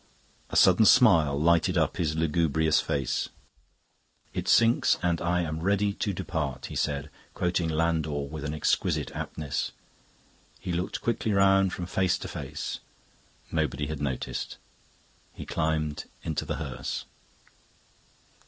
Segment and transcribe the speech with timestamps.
[0.49, 3.29] A sudden smile lighted up his lugubrious face.
[4.33, 9.11] "'It sinks and I am ready to depart,'" he said, quoting Landor with an exquisite
[9.11, 9.71] aptness.
[10.59, 12.79] He looked quickly round from face to face.
[13.51, 14.57] Nobody had noticed.
[15.35, 17.05] He climbed into the hearse.